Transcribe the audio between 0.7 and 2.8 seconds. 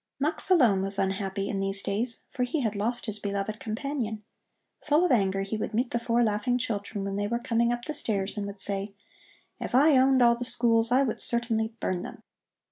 was unhappy in these days, for he had